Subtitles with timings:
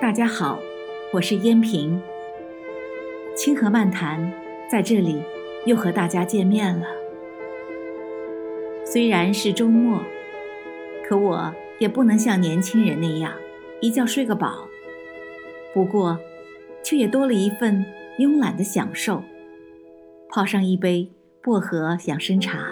[0.00, 0.58] 大家好，
[1.12, 2.00] 我是燕平。
[3.36, 4.32] 清河漫谈
[4.66, 5.22] 在这里
[5.66, 6.86] 又和大家见面了。
[8.82, 10.00] 虽然是周末，
[11.06, 13.34] 可我也不能像年轻人那样
[13.82, 14.66] 一觉睡个饱。
[15.74, 16.18] 不过，
[16.82, 17.84] 却也多了一份
[18.18, 19.22] 慵懒的享受，
[20.30, 21.10] 泡上一杯
[21.42, 22.68] 薄荷养生茶，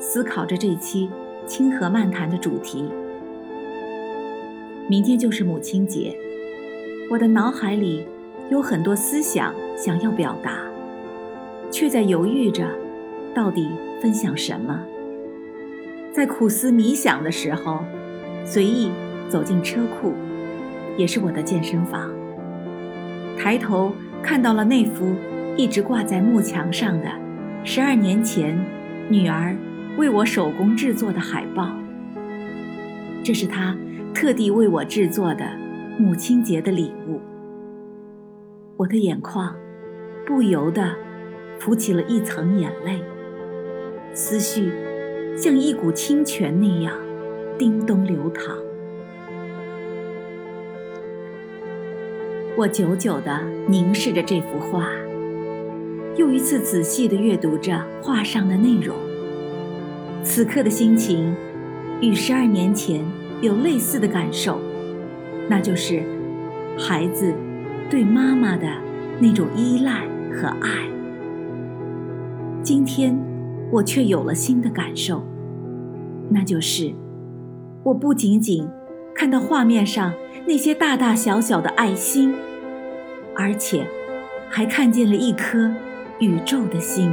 [0.00, 1.08] 思考着这期
[1.46, 2.90] 清河漫谈的主题。
[4.88, 6.18] 明天就是母亲节。
[7.10, 8.06] 我的脑海里
[8.50, 10.52] 有很多思想想要表达，
[11.70, 12.66] 却在犹豫着，
[13.34, 13.68] 到底
[14.00, 14.80] 分享什么。
[16.12, 17.84] 在苦思冥想的时候，
[18.44, 18.90] 随意
[19.28, 20.14] 走进车库，
[20.96, 22.10] 也是我的健身房。
[23.38, 25.14] 抬头看到了那幅
[25.56, 27.08] 一直挂在幕墙上的
[27.64, 28.58] 十二年前
[29.10, 29.54] 女儿
[29.98, 31.70] 为我手工制作的海报。
[33.22, 33.76] 这是她
[34.14, 35.63] 特地为我制作的。
[35.96, 37.20] 母亲节的礼物，
[38.76, 39.54] 我的眼眶
[40.26, 40.92] 不由得
[41.60, 43.00] 浮起了一层眼泪，
[44.12, 44.72] 思绪
[45.36, 46.92] 像一股清泉那样
[47.56, 48.56] 叮咚流淌。
[52.56, 54.88] 我久久地凝视着这幅画，
[56.16, 58.96] 又一次仔细地阅读着画上的内容。
[60.24, 61.32] 此刻的心情
[62.00, 63.04] 与十二年前
[63.40, 64.58] 有类似的感受。
[65.48, 66.02] 那就是
[66.78, 67.34] 孩子
[67.90, 68.66] 对妈妈的
[69.20, 70.88] 那种依赖和爱。
[72.62, 73.16] 今天
[73.70, 75.22] 我却有了新的感受，
[76.30, 76.92] 那就是
[77.82, 78.66] 我不仅仅
[79.14, 80.14] 看到画面上
[80.46, 82.34] 那些大大小小的爱心，
[83.34, 83.86] 而且
[84.48, 85.70] 还看见了一颗
[86.20, 87.12] 宇宙的心。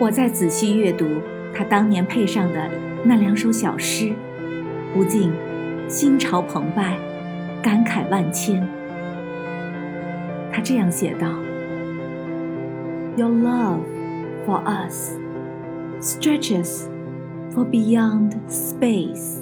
[0.00, 1.06] 我在仔细阅读
[1.54, 2.70] 他当年配上的
[3.04, 4.12] 那两首小诗。
[4.93, 5.31] 不禁
[5.87, 6.97] 心潮澎湃，
[7.61, 8.67] 感慨万千。
[10.51, 11.33] 他这样写道：“
[13.17, 13.81] Your love
[14.45, 15.17] for us
[15.99, 16.87] stretches
[17.51, 19.39] for beyond space.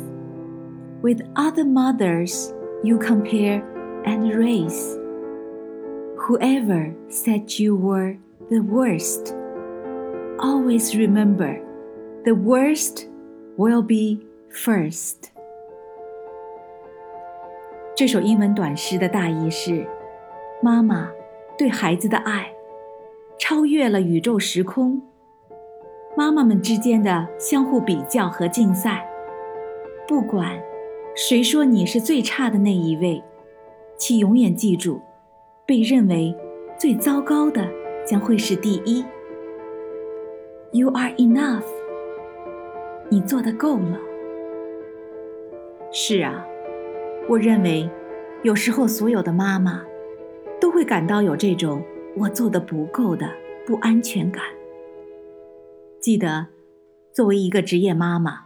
[1.02, 3.64] With other mothers you compare
[4.06, 4.98] and race.
[6.18, 8.16] Whoever said you were
[8.50, 9.34] the worst,
[10.38, 11.60] always remember
[12.24, 13.08] the worst
[13.58, 15.32] will be first.”
[17.97, 19.87] 这首英文短诗的大意是：
[20.61, 21.11] 妈妈
[21.57, 22.53] 对孩子的爱
[23.39, 25.01] 超越了宇宙时空，
[26.15, 29.09] 妈妈们之间的相互比较和竞赛。
[30.07, 30.61] 不管
[31.15, 33.25] 谁说你是最差的那一位，
[33.97, 35.01] 请永远记住，
[35.65, 36.37] 被认为
[36.79, 37.67] 最糟糕的
[38.07, 39.03] 将会是第一。
[40.73, 41.65] You are enough，
[43.09, 43.99] 你做的够了。
[45.91, 46.47] 是啊。
[47.29, 47.91] 我认为，
[48.45, 49.83] 有时候所有的妈妈
[50.61, 51.85] 都会感到有这种
[52.17, 53.29] 我做的不够的
[53.67, 54.45] 不安全感。
[56.01, 56.47] 记得，
[57.13, 58.45] 作为一个职业妈妈，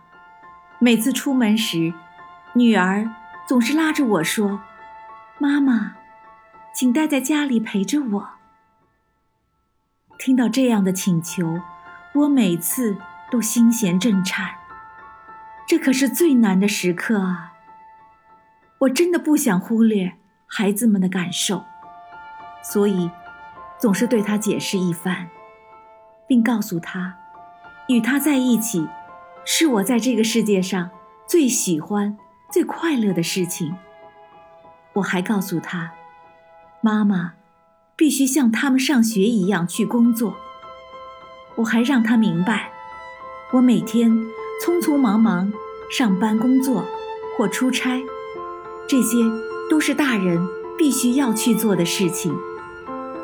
[0.78, 1.92] 每次出门时，
[2.54, 3.06] 女儿
[3.46, 4.60] 总是拉着我说
[5.38, 5.96] ：“妈妈，
[6.74, 8.28] 请待在家里陪着我。”
[10.18, 11.60] 听到这样的请求，
[12.14, 12.96] 我每次
[13.30, 14.54] 都心弦震颤。
[15.66, 17.49] 这可是最难的时刻啊！
[18.80, 20.14] 我真的不想忽略
[20.46, 21.64] 孩子们的感受，
[22.62, 23.10] 所以
[23.78, 25.28] 总是对他解释一番，
[26.26, 27.14] 并告诉他，
[27.88, 28.88] 与他在一起
[29.44, 30.88] 是我在这个世界上
[31.26, 32.16] 最喜欢、
[32.50, 33.76] 最快乐的事情。
[34.94, 35.92] 我还告诉他，
[36.80, 37.34] 妈妈
[37.94, 40.36] 必须像他们上学一样去工作。
[41.56, 42.72] 我还让他明白，
[43.52, 44.10] 我每天
[44.64, 45.52] 匆匆忙忙
[45.90, 46.86] 上班、工作
[47.36, 48.00] 或出差。
[48.86, 49.18] 这些
[49.70, 50.44] 都是大人
[50.76, 52.34] 必须要去做的事情，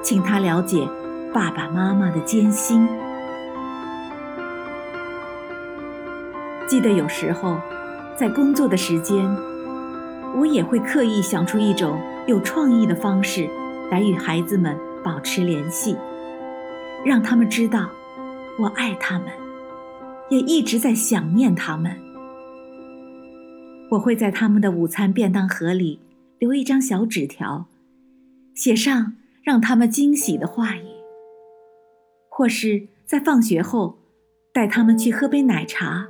[0.03, 0.89] 请他了解
[1.33, 2.87] 爸爸妈妈的艰辛。
[6.69, 7.59] 记得有时候，
[8.17, 9.25] 在工作的时间，
[10.37, 13.49] 我也会刻意想出一种有创意的方式
[13.91, 15.97] 来与孩子们保持联系，
[17.05, 17.89] 让他们知道
[18.59, 19.29] 我爱他们，
[20.29, 22.06] 也一直在想念他们。
[23.91, 26.01] 我会在他们的午餐便当盒里
[26.39, 27.67] 留一张小纸条，
[28.55, 30.85] 写上让他们惊喜的话语，
[32.29, 33.99] 或是在放学后
[34.53, 36.09] 带他们去喝杯奶茶，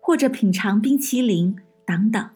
[0.00, 2.30] 或者品尝冰淇淋等等。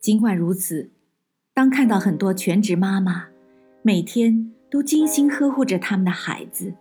[0.00, 0.90] 尽管如此，
[1.52, 3.26] 当看到很多全职妈妈
[3.82, 6.72] 每天都精心呵护着他们的孩子，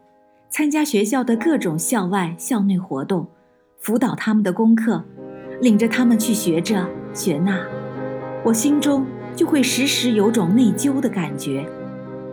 [0.50, 3.28] 参加学校的各种校外校内活动。
[3.82, 5.04] 辅导他们的功课，
[5.60, 7.60] 领着他们去学这学那，
[8.46, 11.66] 我心中就会时时有种内疚的感觉，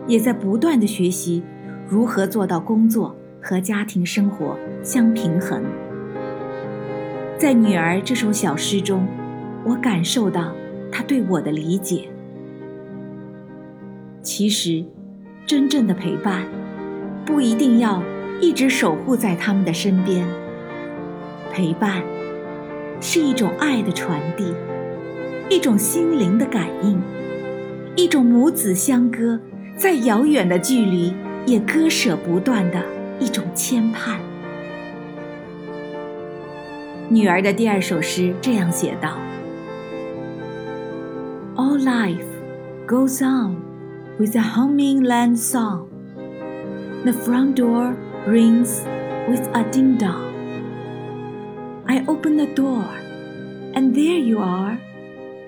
[0.05, 1.41] 也在不断的学习
[1.87, 5.63] 如何做到工作和家庭生活相平衡。
[7.39, 9.07] 在女儿这首小诗中，
[9.65, 10.53] 我感受到
[10.91, 12.09] 她对我的理解。
[14.21, 14.85] 其实，
[15.47, 16.45] 真正的陪伴，
[17.25, 18.03] 不一定要
[18.39, 20.23] 一直守护在他们的身边。
[21.51, 22.03] 陪伴，
[23.01, 24.53] 是一种爱的传递，
[25.49, 27.01] 一种心灵的感应，
[27.95, 29.39] 一种母子相隔，
[29.75, 31.13] 在遥远的距离
[31.45, 32.83] 也割舍不断的
[33.19, 34.17] 一种牵绊。
[37.09, 39.17] 女儿的第二首诗这样写道
[41.55, 42.23] ：“All life
[42.87, 43.55] goes on
[44.19, 45.87] with a humming land song.
[47.03, 47.95] The front door
[48.27, 48.81] rings
[49.27, 50.28] with a ding dong.
[51.89, 52.85] I open the door,
[53.73, 54.79] and there you are,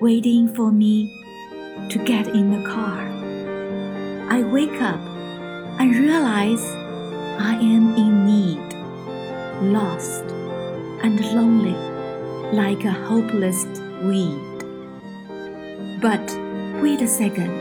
[0.00, 1.08] waiting for me
[1.88, 3.06] to get in the car.
[4.28, 4.98] I wake up
[5.78, 6.64] and realize
[7.38, 8.74] I am in need,
[9.70, 10.24] lost
[11.04, 11.78] and lonely
[12.52, 13.64] like a hopeless
[14.02, 14.42] weed.
[16.02, 16.26] But
[16.82, 17.52] wait a second,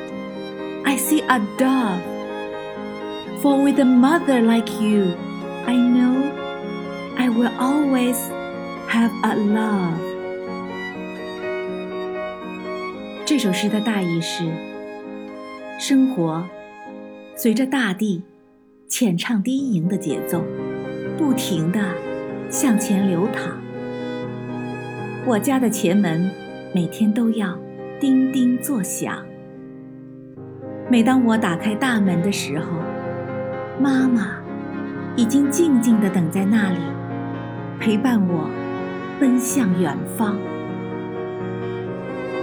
[0.88, 2.02] I see a dove.
[3.44, 5.14] For with a mother like you,
[5.68, 8.18] I know I will always
[8.92, 9.96] have a love.
[13.26, 14.44] 这首诗的大意是：
[15.80, 16.46] 生活
[17.38, 18.22] 随着大地
[18.90, 20.44] 浅唱低吟的节奏，
[21.18, 21.80] 不停的。
[22.50, 23.58] 向前流淌。
[25.26, 26.30] 我家的前门
[26.76, 27.58] 每天都要
[27.98, 29.26] 叮叮作响。
[30.90, 32.66] 每当我打开大门的时候，
[33.80, 34.36] 妈妈
[35.16, 36.80] 已经静静地等在那里，
[37.80, 38.50] 陪伴我
[39.22, 40.36] 奔向远方。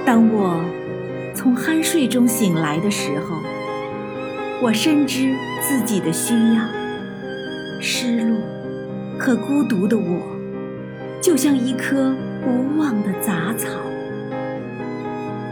[0.07, 0.63] 当我
[1.35, 3.37] 从酣睡中醒来的时候，
[4.63, 6.63] 我深知自己的需要，
[7.81, 8.39] 失落。
[9.19, 10.21] 可孤独的我，
[11.21, 12.15] 就像一棵
[12.47, 13.69] 无望的杂草。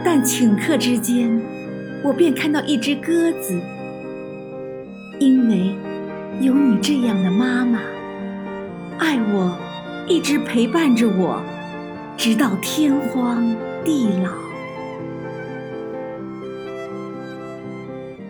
[0.05, 1.41] 但顷刻之间，
[2.05, 3.59] 我便看到一只鸽子。
[5.19, 5.75] 因为
[6.39, 7.79] 有你这样的妈妈，
[8.97, 9.57] 爱我，
[10.09, 11.43] 一直陪伴着我，
[12.15, 14.31] 直到天荒地老。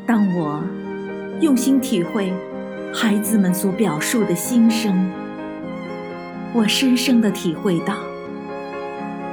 [0.04, 0.64] 当我
[1.40, 2.34] 用心体会
[2.92, 5.08] 孩子们所表述的心声。
[6.52, 7.94] 我深深的体会到，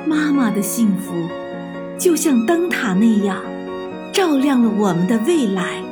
[0.07, 1.15] 妈妈的幸福，
[1.99, 3.39] 就像灯塔那样，
[4.13, 5.83] 照亮了我们的未来，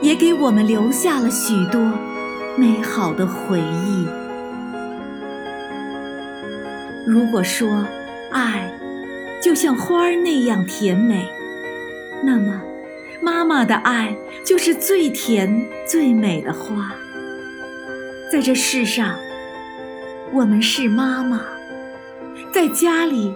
[0.00, 1.78] 也给我们留下了许多
[2.56, 4.21] 美好的回忆。
[7.06, 7.86] 如果说
[8.30, 8.72] 爱
[9.40, 11.26] 就像花儿那样甜美，
[12.22, 12.62] 那么
[13.20, 16.94] 妈妈的爱就是最甜最美的花。
[18.30, 19.16] 在这世上。
[20.34, 21.42] 我们是妈妈，
[22.54, 23.34] 在家里，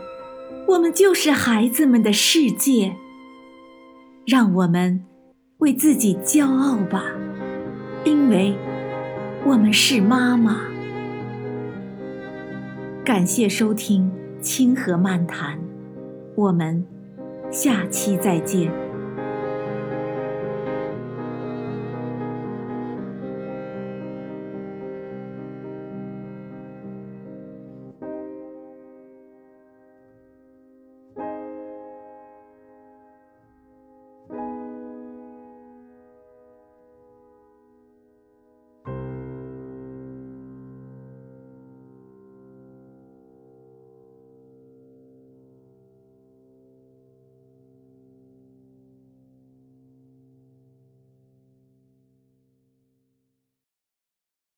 [0.67, 2.97] 我们就是孩子们的世界。
[4.27, 5.05] 让我们
[5.59, 7.05] 为自己骄傲吧，
[8.05, 8.57] 因为
[9.45, 10.63] 我们是妈妈。
[13.07, 14.11] 感谢收听
[14.43, 15.57] 《清河漫谈》，
[16.35, 16.85] 我们
[17.53, 18.86] 下期再见。